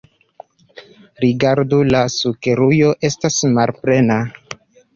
[1.25, 4.21] Rigardu, la sukerujo estas malplena.